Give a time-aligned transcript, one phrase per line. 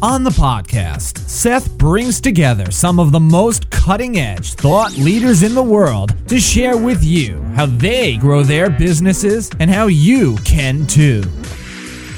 [0.00, 5.56] On the podcast, Seth brings together some of the most cutting edge thought leaders in
[5.56, 10.86] the world to share with you how they grow their businesses and how you can
[10.86, 11.24] too.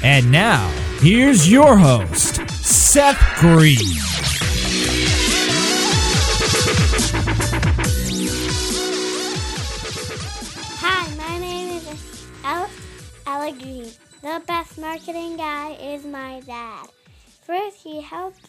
[0.03, 3.77] And now, here's your host, Seth Greene.
[10.83, 12.73] Hi, my name is Alex
[13.25, 13.91] Allegrini.
[14.21, 16.87] The best marketing guy is my dad.
[17.41, 18.39] First, he helps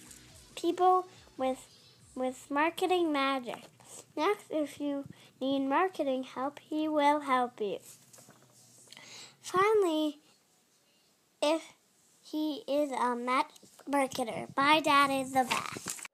[0.55, 1.07] people
[1.39, 1.67] with
[2.15, 3.65] with marketing magic.
[4.15, 5.07] Next, if you
[5.41, 7.79] need marketing help, he will help you.
[9.41, 10.19] Finally,
[11.41, 11.63] if
[12.21, 13.17] he is a
[13.91, 16.09] marketer, my dad is the best.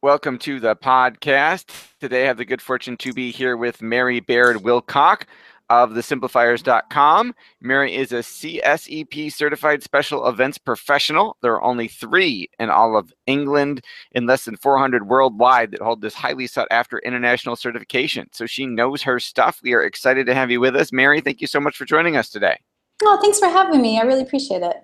[0.00, 1.64] Welcome to the podcast.
[1.98, 5.22] Today I have the good fortune to be here with Mary Baird Wilcock
[5.70, 7.34] of thesimplifiers.com.
[7.60, 11.36] Mary is a CSEP certified special events professional.
[11.42, 13.82] There are only three in all of England
[14.14, 18.28] and less than 400 worldwide that hold this highly sought after international certification.
[18.32, 19.60] So she knows her stuff.
[19.62, 20.92] We are excited to have you with us.
[20.92, 22.58] Mary, thank you so much for joining us today.
[23.02, 23.98] Oh, thanks for having me.
[23.98, 24.76] I really appreciate it.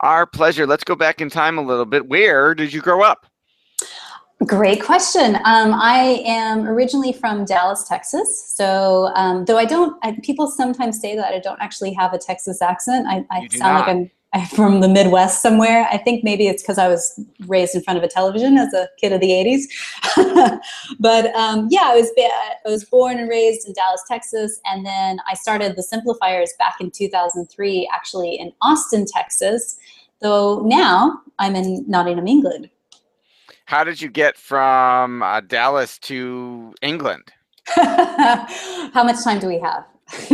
[0.00, 0.66] Our pleasure.
[0.66, 2.08] Let's go back in time a little bit.
[2.08, 3.26] Where did you grow up?
[4.46, 5.36] Great question.
[5.44, 8.52] Um, I am originally from Dallas, Texas.
[8.56, 12.18] So, um, though I don't, I, people sometimes say that I don't actually have a
[12.18, 13.06] Texas accent.
[13.08, 13.80] I, I sound not.
[13.80, 15.86] like I'm, I'm from the Midwest somewhere.
[15.92, 18.88] I think maybe it's because I was raised in front of a television as a
[18.98, 20.60] kid of the 80s.
[20.98, 24.58] but um, yeah, I was, I was born and raised in Dallas, Texas.
[24.64, 29.76] And then I started the Simplifiers back in 2003, actually in Austin, Texas.
[30.20, 32.70] Though now I'm in Nottingham, England.
[33.66, 37.32] How did you get from uh, Dallas to England?
[37.68, 39.84] How much time do we have?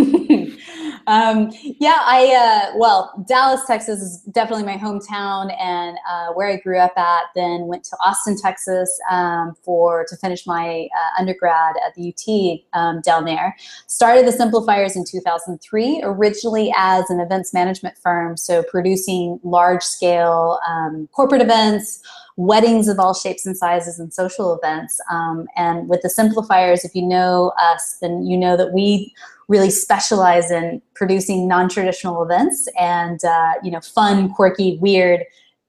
[1.07, 2.35] um, yeah, I
[2.73, 7.25] uh, well, Dallas, Texas is definitely my hometown and uh, where I grew up at.
[7.37, 12.61] Then went to Austin, Texas um, for to finish my uh, undergrad at the UT
[12.81, 13.57] um, down there.
[13.87, 20.59] Started the Simplifiers in 2003, originally as an events management firm, so producing large scale
[20.67, 22.03] um, corporate events
[22.39, 25.01] weddings of all shapes and sizes and social events.
[25.11, 29.13] Um, and with the simplifiers, if you know us, then you know that we
[29.49, 35.25] really specialize in producing non-traditional events and uh, you know fun, quirky, weird,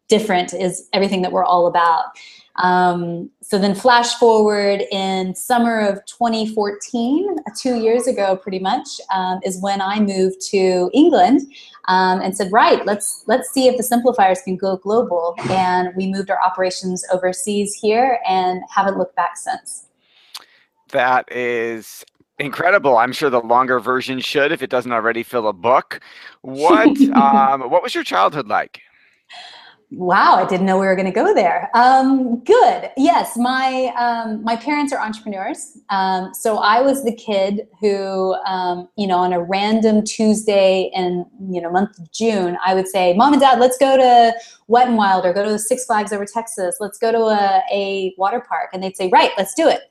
[0.09, 2.05] different is everything that we're all about.
[2.59, 9.39] Um, so then flash forward in summer of 2014, two years ago, pretty much, um,
[9.43, 11.41] is when I moved to England
[11.87, 15.35] um, and said, right, let's let's see if the simplifiers can go global.
[15.49, 19.87] And we moved our operations overseas here and haven't looked back since.
[20.89, 22.05] That is
[22.39, 22.97] incredible.
[22.97, 26.01] I'm sure the longer version should, if it doesn't already fill a book.
[26.41, 28.81] What um, what was your childhood like?
[29.91, 31.71] Wow, I didn't know we were going to go there.
[31.73, 32.91] Um, good.
[32.95, 38.87] Yes, my um, my parents are entrepreneurs, um, so I was the kid who, um,
[38.97, 43.13] you know, on a random Tuesday in you know month of June, I would say,
[43.13, 44.33] "Mom and Dad, let's go to
[44.69, 46.77] Wet and Wild or go to the Six Flags over Texas.
[46.79, 49.81] Let's go to a, a water park," and they'd say, "Right, let's do it."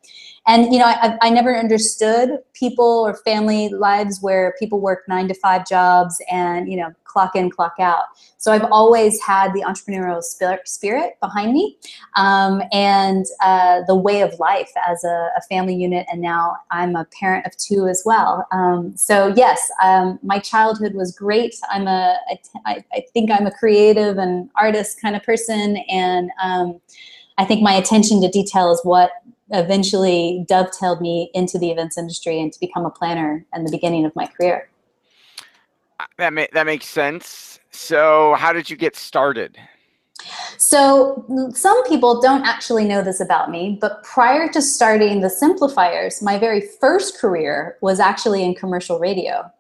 [0.46, 5.28] And you know, I, I never understood people or family lives where people work nine
[5.28, 8.04] to five jobs and you know clock in, clock out.
[8.36, 11.76] So I've always had the entrepreneurial spirit behind me
[12.14, 16.06] um, and uh, the way of life as a, a, family unit.
[16.12, 18.46] And now I'm a parent of two as well.
[18.52, 21.56] Um, so yes, um, my childhood was great.
[21.68, 22.18] I'm a,
[22.64, 24.67] I, I think I'm a creative and artist
[25.00, 26.80] kind of person, and um,
[27.38, 29.10] I think my attention to detail is what
[29.50, 34.04] eventually dovetailed me into the events industry and to become a planner in the beginning
[34.04, 34.68] of my career.
[36.18, 37.60] That ma- that makes sense.
[37.70, 39.58] So, how did you get started?
[40.58, 41.24] So,
[41.54, 46.38] some people don't actually know this about me, but prior to starting the Simplifiers, my
[46.38, 49.50] very first career was actually in commercial radio.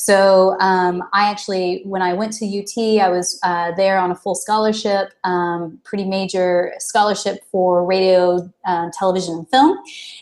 [0.00, 4.14] So um, I actually, when I went to UT, I was uh, there on a
[4.14, 9.76] full scholarship, um, pretty major scholarship for radio, uh, television, and film,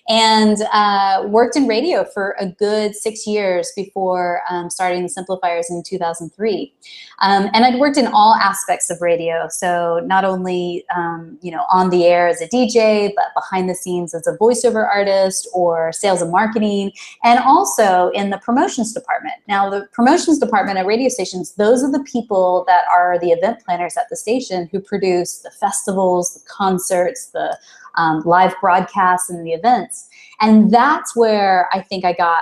[0.09, 5.69] and uh, worked in radio for a good six years before um, starting the Simplifiers
[5.69, 6.75] in 2003.
[7.21, 11.64] Um, and I'd worked in all aspects of radio, so not only um, you know
[11.73, 15.93] on the air as a DJ, but behind the scenes as a voiceover artist or
[15.93, 16.93] sales and marketing,
[17.25, 19.37] and also in the promotions department.
[19.49, 23.61] Now the promotions department at radio stations, those are the people that are the event
[23.64, 27.56] planners at the station who produce the festivals, the concerts, the
[27.96, 30.08] um, live broadcasts, and the events.
[30.40, 32.40] And that's where I think I got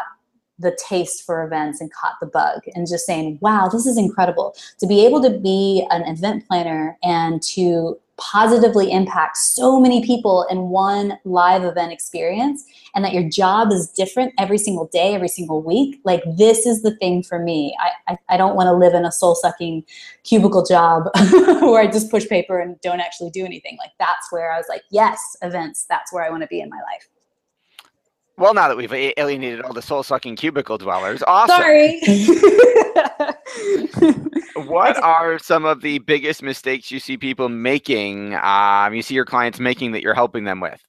[0.58, 4.54] the taste for events and caught the bug and just saying, wow, this is incredible.
[4.78, 10.46] To be able to be an event planner and to positively impact so many people
[10.48, 12.64] in one live event experience
[12.94, 16.82] and that your job is different every single day every single week like this is
[16.82, 17.76] the thing for me.
[17.80, 19.84] I, I, I don't want to live in a soul-sucking
[20.22, 21.08] cubicle job
[21.60, 23.76] where i just push paper and don't actually do anything.
[23.78, 26.68] Like that's where i was like yes events that's where i want to be in
[26.68, 27.08] my life
[28.36, 31.56] well, now that we've alienated all the soul sucking cubicle dwellers, awesome.
[31.56, 32.00] Sorry.
[34.66, 38.34] what are some of the biggest mistakes you see people making?
[38.34, 40.82] Um, you see your clients making that you're helping them with?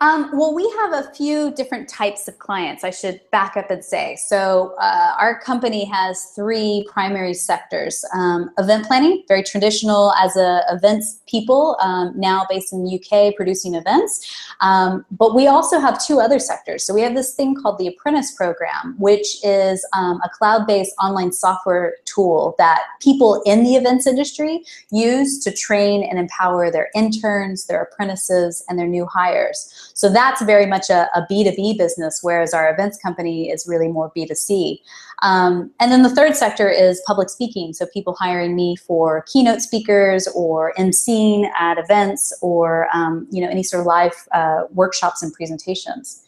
[0.00, 3.84] Um, well, we have a few different types of clients, I should back up and
[3.84, 4.16] say.
[4.28, 10.62] So, uh, our company has three primary sectors um, event planning, very traditional as a
[10.70, 14.54] events people, um, now based in the UK producing events.
[14.60, 16.84] Um, but we also have two other sectors.
[16.84, 20.94] So, we have this thing called the Apprentice Program, which is um, a cloud based
[21.02, 24.62] online software tool that people in the events industry
[24.92, 29.87] use to train and empower their interns, their apprentices, and their new hires.
[29.98, 34.12] So that's very much a a B2B business, whereas our events company is really more
[34.16, 34.78] B2C.
[35.22, 37.72] Um, and then the third sector is public speaking.
[37.72, 43.48] So people hiring me for keynote speakers or emceeing at events or um, you know
[43.48, 46.24] any sort of live uh, workshops and presentations.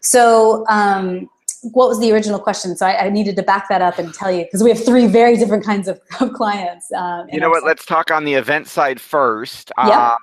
[0.00, 1.30] So um,
[1.72, 2.76] what was the original question?
[2.76, 5.06] So I, I, needed to back that up and tell you because we have three
[5.06, 6.92] very different kinds of, of clients.
[6.92, 7.62] Um, you know what?
[7.62, 9.70] Let's talk on the event side first.
[9.78, 9.94] Yep.
[9.94, 10.18] Um,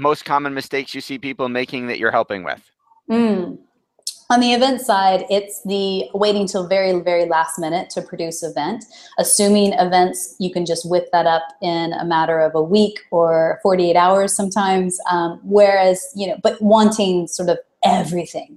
[0.00, 2.70] most common mistakes you see people making that you're helping with?
[3.10, 3.58] Mm.
[4.30, 8.84] On the event side, it's the waiting till very, very last minute to produce event.
[9.18, 13.58] Assuming events, you can just whip that up in a matter of a week or
[13.64, 15.00] 48 hours sometimes.
[15.10, 18.56] Um, whereas, you know, but wanting sort of everything.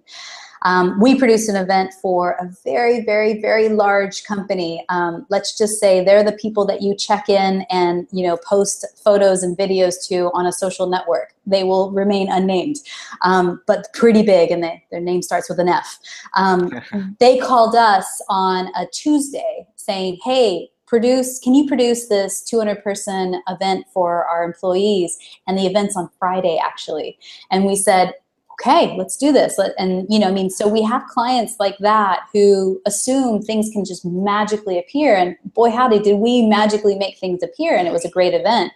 [0.64, 4.84] Um, we produced an event for a very, very, very large company.
[4.90, 8.86] Um, let's just say they're the people that you check in and you know post
[9.04, 11.34] photos and videos to on a social network.
[11.46, 12.78] They will remain unnamed,
[13.22, 16.00] um, but pretty big, and they, their name starts with an F.
[16.36, 16.72] Um,
[17.20, 23.42] they called us on a Tuesday saying, "Hey, produce can you produce this 200 person
[23.48, 25.18] event for our employees
[25.48, 27.18] and the event's on friday actually
[27.50, 28.14] and we said
[28.66, 29.60] okay, let's do this.
[29.78, 33.84] And, you know, I mean, so we have clients like that who assume things can
[33.84, 35.16] just magically appear.
[35.16, 37.76] And boy, howdy, did we magically make things appear.
[37.76, 38.72] And it was a great event.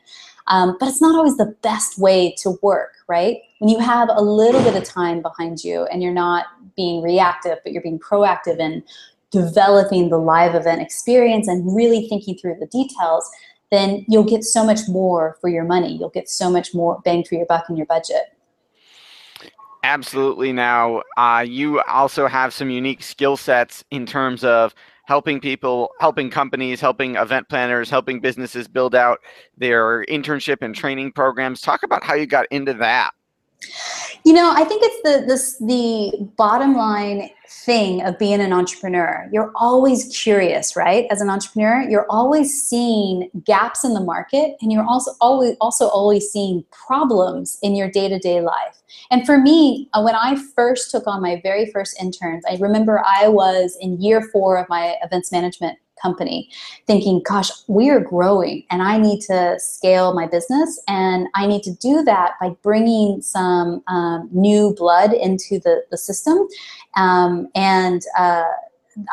[0.48, 3.38] Um, but it's not always the best way to work, right?
[3.60, 6.46] When you have a little bit of time behind you and you're not
[6.76, 8.84] being reactive, but you're being proactive in
[9.32, 13.30] developing the live event experience and really thinking through the details,
[13.72, 15.98] then you'll get so much more for your money.
[15.98, 18.37] You'll get so much more bang for your buck in your budget.
[19.88, 20.52] Absolutely.
[20.52, 24.76] Now, uh, you also have some unique skill sets in terms of
[25.06, 29.20] helping people, helping companies, helping event planners, helping businesses build out
[29.58, 31.62] their internship and training programs.
[31.62, 33.12] Talk about how you got into that.
[34.28, 39.26] You know, I think it's the this the bottom line thing of being an entrepreneur.
[39.32, 41.08] You're always curious, right?
[41.10, 45.88] As an entrepreneur, you're always seeing gaps in the market and you're also always also
[45.88, 48.84] always seeing problems in your day-to-day life.
[49.12, 53.02] And for me, uh, when I first took on my very first interns, I remember
[53.08, 56.50] I was in year 4 of my events management company
[56.86, 61.64] thinking gosh we are growing and i need to scale my business and i need
[61.64, 66.48] to do that by bringing some um, new blood into the, the system.
[66.96, 68.46] Um, and uh,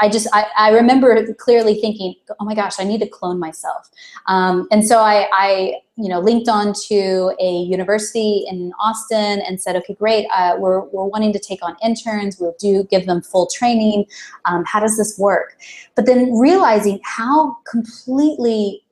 [0.00, 3.90] I just I, I remember clearly thinking, oh my gosh, I need to clone myself.
[4.26, 9.60] Um, and so I, I you know linked on to a university in Austin and
[9.60, 12.38] said, okay, great, uh, we're we're wanting to take on interns.
[12.38, 14.06] We'll do give them full training.
[14.44, 15.56] Um, how does this work?
[15.94, 18.83] But then realizing how completely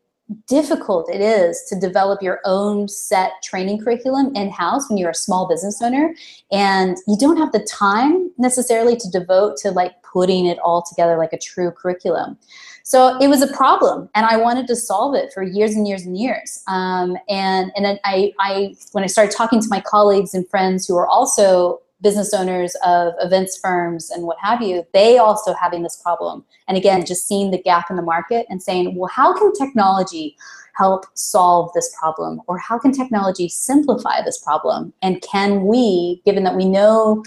[0.46, 5.14] difficult it is to develop your own set training curriculum in house when you're a
[5.14, 6.14] small business owner
[6.50, 11.16] and you don't have the time necessarily to devote to like putting it all together
[11.18, 12.38] like a true curriculum.
[12.84, 16.04] So it was a problem, and I wanted to solve it for years and years
[16.04, 16.62] and years.
[16.66, 20.96] Um, and and I, I when I started talking to my colleagues and friends who
[20.96, 25.96] are also business owners of events firms and what have you, they also having this
[25.96, 26.44] problem.
[26.68, 30.36] And again, just seeing the gap in the market and saying, well, how can technology
[30.74, 32.40] help solve this problem?
[32.46, 34.92] Or how can technology simplify this problem?
[35.02, 37.22] And can we, given that we know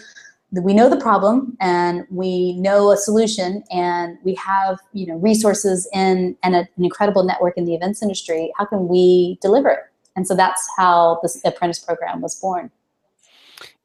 [0.52, 5.90] we know the problem and we know a solution and we have you know resources
[5.92, 9.80] in and an incredible network in the events industry how can we deliver it
[10.16, 12.72] and so that's how this apprentice program was born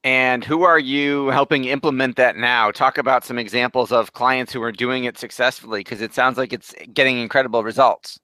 [0.04, 2.70] and who are you helping implement that now?
[2.70, 6.52] Talk about some examples of clients who are doing it successfully because it sounds like
[6.52, 8.18] it's getting incredible results.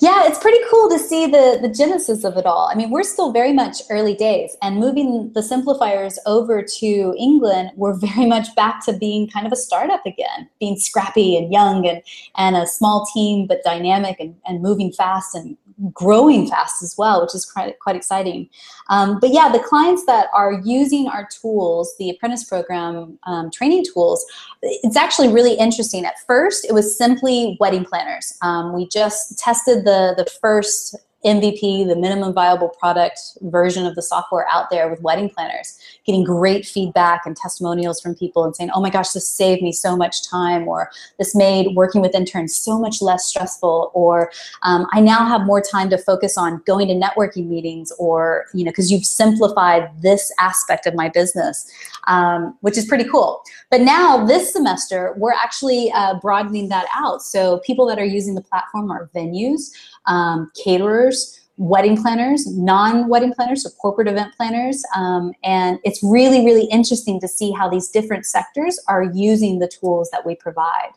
[0.00, 2.68] Yeah, it's pretty cool to see the the genesis of it all.
[2.70, 7.70] I mean, we're still very much early days, and moving the simplifiers over to England,
[7.76, 11.86] we're very much back to being kind of a startup again, being scrappy and young
[11.86, 12.02] and
[12.36, 15.56] and a small team but dynamic and, and moving fast and
[15.92, 18.48] growing fast as well, which is quite, quite exciting.
[18.88, 23.84] Um, but yeah, the clients that are using our tools, the apprentice program um, training
[23.92, 24.24] tools,
[24.62, 26.04] it's actually really interesting.
[26.04, 28.36] At first, it was simply wedding planners.
[28.42, 34.02] Um, we just tested the, the first MVP, the minimum viable product version of the
[34.02, 38.70] software out there with wedding planners, getting great feedback and testimonials from people and saying,
[38.74, 42.54] oh my gosh, this saved me so much time, or this made working with interns
[42.54, 44.30] so much less stressful, or
[44.62, 48.64] um, I now have more time to focus on going to networking meetings, or, you
[48.64, 51.70] know, because you've simplified this aspect of my business,
[52.06, 53.42] um, which is pretty cool.
[53.70, 57.22] But now this semester, we're actually uh, broadening that out.
[57.22, 59.70] So people that are using the platform are venues
[60.06, 64.82] um, caterers, wedding planners, non-wedding planners, so corporate event planners.
[64.94, 69.68] Um, and it's really, really interesting to see how these different sectors are using the
[69.68, 70.90] tools that we provide.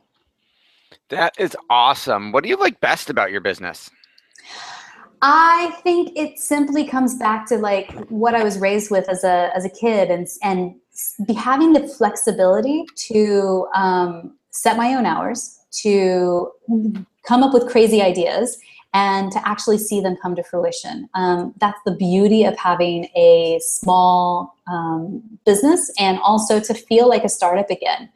[1.10, 2.32] That is awesome.
[2.32, 3.90] What do you like best about your business?
[5.22, 9.52] I think it simply comes back to like what I was raised with as a
[9.56, 10.76] as a kid, and and
[11.26, 16.52] be having the flexibility to um, set my own hours, to
[17.24, 18.58] come up with crazy ideas,
[18.94, 21.10] and to actually see them come to fruition.
[21.14, 27.24] Um, that's the beauty of having a small um, business and also to feel like
[27.24, 28.10] a startup again.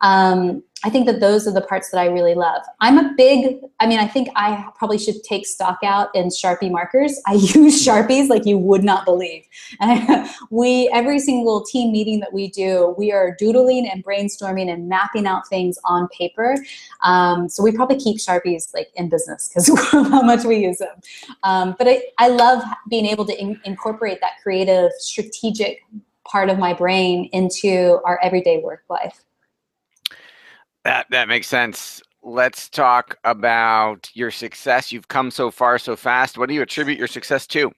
[0.00, 2.62] Um, I think that those are the parts that I really love.
[2.80, 6.70] I'm a big, I mean, I think I probably should take stock out in Sharpie
[6.70, 7.20] markers.
[7.26, 9.44] I use Sharpies like you would not believe.
[9.80, 14.88] And we, every single team meeting that we do, we are doodling and brainstorming and
[14.88, 16.56] mapping out things on paper.
[17.02, 20.78] Um, so we probably keep Sharpies like in business because of how much we use
[20.78, 21.00] them.
[21.42, 25.80] Um, but I, I love being able to in, incorporate that creative, strategic
[26.24, 29.24] part of my brain into our everyday work life.
[30.88, 32.00] That that makes sense.
[32.22, 34.90] Let's talk about your success.
[34.90, 36.38] You've come so far so fast.
[36.38, 37.70] What do you attribute your success to?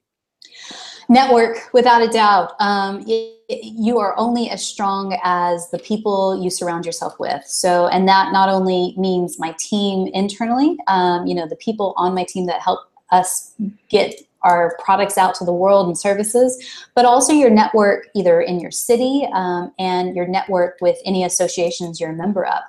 [1.08, 2.52] Network, without a doubt.
[2.60, 3.04] Um,
[3.48, 7.44] you are only as strong as the people you surround yourself with.
[7.46, 12.14] So, and that not only means my team internally, um, you know, the people on
[12.14, 12.78] my team that help
[13.10, 13.54] us
[13.88, 18.60] get our products out to the world and services, but also your network either in
[18.60, 22.60] your city um, and your network with any associations you're a member of.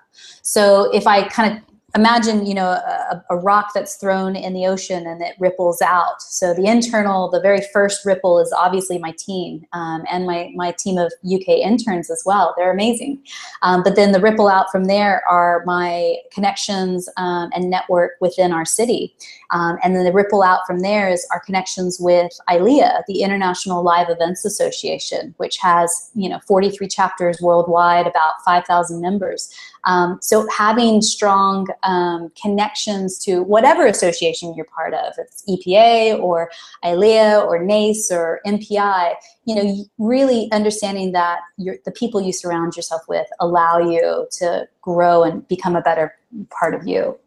[0.42, 4.66] So if I kind of imagine you know a, a, rock that's thrown in the
[4.66, 6.22] ocean and it ripples out.
[6.22, 10.72] So the internal the very first ripple is obviously my team um, and my, my
[10.72, 12.54] team of uk interns as well.
[12.56, 13.24] They're amazing.
[13.62, 18.52] Um, but then the ripple out from there are my connections um, and network within
[18.52, 19.16] our city.
[19.50, 23.84] Um, and then the ripple out from there is our connections with ILEA, the International
[23.84, 29.54] Live Events Association, which has you know 43 chapters worldwide, about 5,000 members.
[29.86, 36.52] Um, so having strong um, connections to whatever association you're part of, it's EPA or
[36.84, 39.14] ILEA or NACE or MPI,
[39.46, 45.24] you know, really understanding that the people you surround yourself with allow you to grow
[45.24, 46.16] and become a better
[46.50, 47.18] part of you.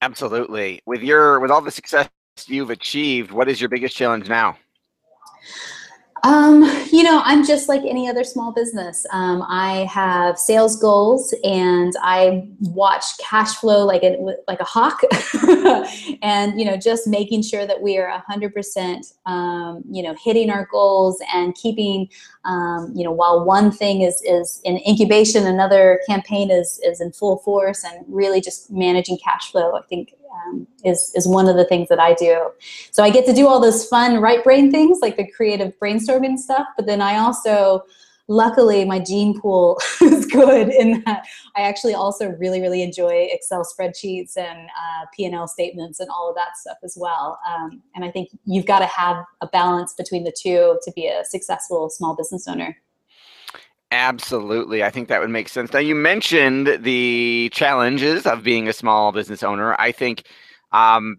[0.00, 0.80] Absolutely.
[0.86, 2.08] With your with all the success
[2.46, 4.58] you've achieved, what is your biggest challenge now?
[6.24, 9.04] Um, you know, I'm just like any other small business.
[9.12, 14.16] Um, I have sales goals, and I watch cash flow like a
[14.48, 15.02] like a hawk,
[16.22, 20.66] and you know, just making sure that we are 100%, um, you know, hitting our
[20.72, 22.08] goals and keeping,
[22.46, 27.12] um, you know, while one thing is is in incubation, another campaign is is in
[27.12, 29.76] full force, and really just managing cash flow.
[29.76, 32.50] I think um, is is one of the things that I do.
[32.90, 36.38] So I get to do all those fun right brain things like the creative brainstorming
[36.38, 37.84] stuff, but then I also
[38.28, 41.24] luckily my gene pool is good in that
[41.56, 46.34] I actually also really, really enjoy Excel spreadsheets and uh, P&L statements and all of
[46.36, 47.38] that stuff as well.
[47.46, 51.06] Um, and I think you've got to have a balance between the two to be
[51.06, 52.76] a successful small business owner.
[53.94, 54.82] Absolutely.
[54.82, 55.72] I think that would make sense.
[55.72, 59.76] Now, you mentioned the challenges of being a small business owner.
[59.78, 60.24] I think
[60.72, 61.18] um,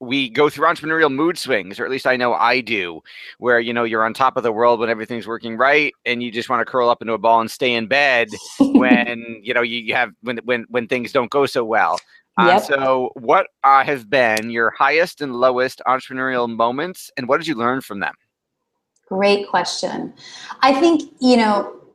[0.00, 3.02] we go through entrepreneurial mood swings, or at least I know I do,
[3.36, 6.32] where you know you're on top of the world when everything's working right, and you
[6.32, 8.28] just want to curl up into a ball and stay in bed
[8.60, 11.98] when you know you have when when when things don't go so well.
[12.38, 12.62] Uh, yep.
[12.62, 17.54] so, what uh, has been your highest and lowest entrepreneurial moments, and what did you
[17.56, 18.14] learn from them?
[19.06, 20.14] Great question.
[20.62, 21.85] I think you know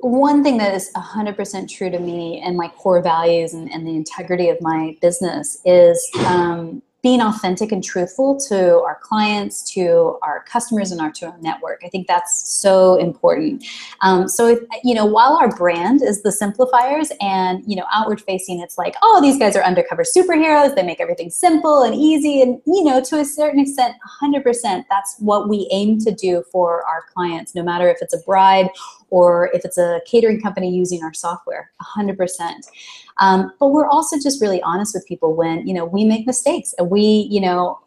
[0.00, 3.94] one thing that is 100% true to me and my core values and, and the
[3.94, 10.42] integrity of my business is um, being authentic and truthful to our clients, to our
[10.44, 11.80] customers, and our to our network.
[11.84, 13.64] I think that's so important.
[14.00, 18.20] Um, so, if, you know, while our brand is the simplifiers, and you know, outward
[18.20, 20.74] facing, it's like, oh, these guys are undercover superheroes.
[20.74, 25.16] They make everything simple and easy, and you know, to a certain extent, 100%, that's
[25.20, 28.70] what we aim to do for our clients, no matter if it's a bride
[29.10, 32.52] or if it's a catering company using our software, 100%.
[33.20, 36.74] Um, but we're also just really honest with people when, you know, we make mistakes.
[36.78, 37.80] And we, you know,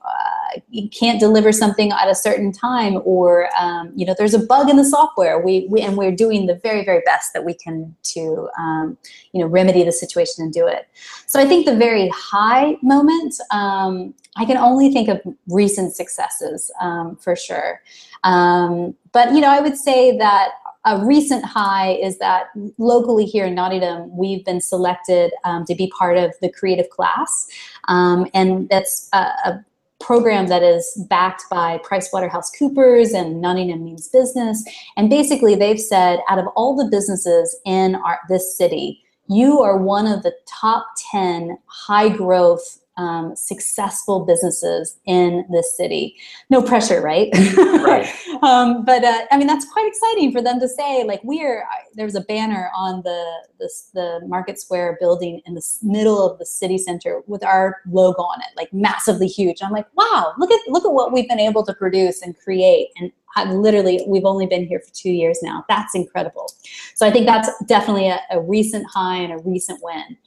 [0.69, 4.69] you can't deliver something at a certain time or, um, you know, there's a bug
[4.69, 5.39] in the software.
[5.39, 8.97] We, we, and we're doing the very, very best that we can to, um,
[9.31, 10.87] you know, remedy the situation and do it.
[11.27, 16.71] So I think the very high moment, um, I can only think of recent successes
[16.79, 17.81] um, for sure.
[18.23, 20.51] Um, but, you know, I would say that
[20.85, 25.91] a recent high is that locally here in Nottingham, we've been selected um, to be
[25.95, 27.47] part of the creative class.
[27.87, 29.65] Um, and that's a, a,
[30.01, 34.63] program that is backed by PricewaterhouseCoopers and Nottingham Means Business.
[34.97, 39.77] And basically, they've said out of all the businesses in our, this city, you are
[39.77, 46.15] one of the top 10 high growth um, successful businesses in this city.
[46.49, 47.29] No pressure, right?
[47.81, 48.07] Right.
[48.43, 51.03] um, but uh, I mean, that's quite exciting for them to say.
[51.03, 56.29] Like, we're there's a banner on the, the the Market Square building in the middle
[56.29, 59.59] of the city center with our logo on it, like massively huge.
[59.61, 62.89] I'm like, wow, look at look at what we've been able to produce and create,
[62.97, 65.65] and I literally we've only been here for two years now.
[65.69, 66.51] That's incredible.
[66.95, 70.17] So I think that's definitely a, a recent high and a recent win.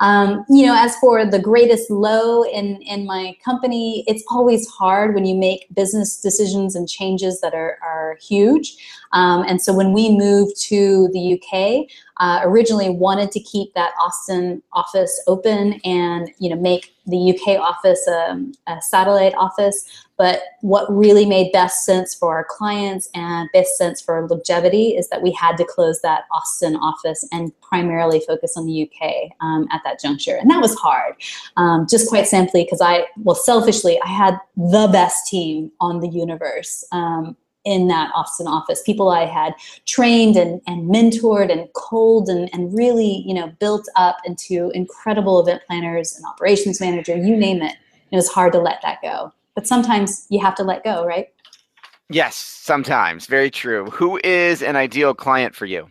[0.00, 5.14] Um, you know, as for the greatest low in, in my company, it's always hard
[5.14, 8.76] when you make business decisions and changes that are, are huge.
[9.12, 13.92] Um, and so when we moved to the UK, uh, originally wanted to keep that
[14.00, 20.06] Austin office open and you know make the UK office a, a, satellite office.
[20.18, 25.08] But what really made best sense for our clients and best sense for longevity is
[25.08, 29.66] that we had to close that Austin office and primarily focus on the UK um,
[29.72, 30.36] at that juncture.
[30.36, 31.14] And that was hard,
[31.56, 36.08] um, just quite simply because I, well, selfishly, I had the best team on the
[36.08, 36.84] universe.
[36.92, 39.54] Um, in that Austin office, people I had
[39.86, 45.40] trained and, and mentored and cold and, and really, you know, built up into incredible
[45.40, 47.76] event planners and operations manager, you name it.
[48.10, 49.32] It was hard to let that go.
[49.54, 51.28] But sometimes you have to let go, right?
[52.08, 53.26] Yes, sometimes.
[53.26, 53.86] Very true.
[53.90, 55.88] Who is an ideal client for you?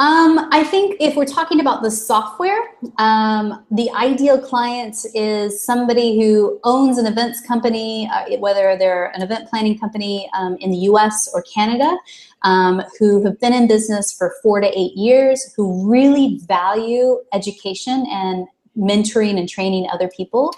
[0.00, 2.58] Um, I think if we're talking about the software,
[2.98, 9.22] um, the ideal client is somebody who owns an events company, uh, whether they're an
[9.22, 11.96] event planning company um, in the US or Canada,
[12.42, 18.04] um, who have been in business for four to eight years, who really value education
[18.10, 20.52] and mentoring and training other people.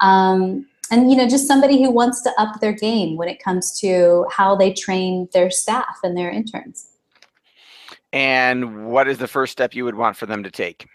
[0.00, 3.80] Um, and you know just somebody who wants to up their game when it comes
[3.80, 6.91] to how they train their staff and their interns
[8.12, 10.86] and what is the first step you would want for them to take?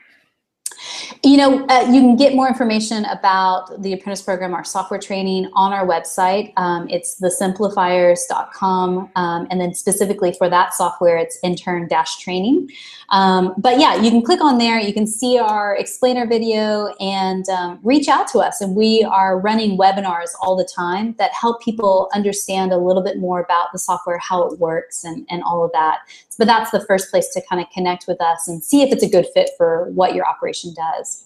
[1.24, 5.50] You know, uh, you can get more information about the apprentice program, our software training
[5.54, 6.54] on our website.
[6.58, 9.12] Um, it's thesimplifiers.com.
[9.16, 12.70] Um, and then specifically for that software, it's intern dash training.
[13.10, 14.80] Um, but yeah, you can click on there.
[14.80, 18.62] You can see our explainer video and um, reach out to us.
[18.62, 23.18] And we are running webinars all the time that help people understand a little bit
[23.18, 26.00] more about the software, how it works, and, and all of that.
[26.38, 29.04] But that's the first place to kind of connect with us and see if it's
[29.04, 31.26] a good fit for what your operation does.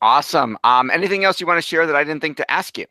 [0.00, 0.56] Awesome.
[0.64, 2.86] Um, anything else you want to share that I didn't think to ask you?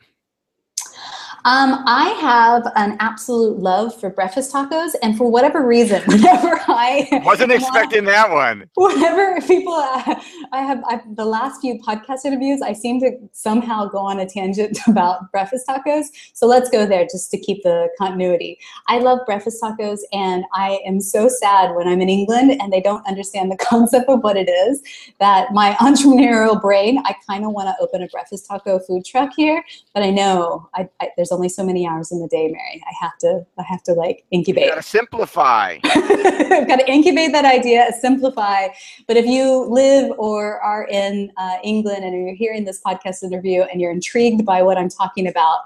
[1.47, 7.21] Um, I have an absolute love for breakfast tacos, and for whatever reason, whenever I
[7.23, 12.61] wasn't expecting that one, whenever people, uh, I have I've, the last few podcast interviews,
[12.61, 16.07] I seem to somehow go on a tangent about breakfast tacos.
[16.33, 18.59] So let's go there just to keep the continuity.
[18.89, 22.81] I love breakfast tacos, and I am so sad when I'm in England and they
[22.81, 24.81] don't understand the concept of what it is.
[25.21, 29.29] That my entrepreneurial brain, I kind of want to open a breakfast taco food truck
[29.33, 32.83] here, but I know I, I, there's only so many hours in the day, Mary.
[32.85, 34.65] I have to, I have to like incubate.
[34.65, 35.77] You gotta simplify.
[35.85, 38.69] I've got to incubate that idea, simplify.
[39.07, 43.61] But if you live or are in uh, England and you're hearing this podcast interview
[43.61, 45.59] and you're intrigued by what I'm talking about,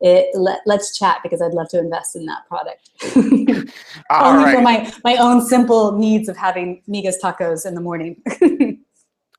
[0.00, 2.90] it, let, us chat because I'd love to invest in that product.
[3.16, 4.54] Only right.
[4.54, 8.20] for my, my own simple needs of having migas tacos in the morning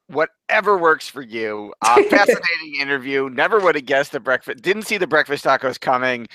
[0.07, 1.73] whatever works for you.
[1.87, 3.29] Uh, fascinating interview.
[3.29, 4.61] Never would have guessed the breakfast.
[4.61, 6.27] Didn't see the breakfast tacos coming.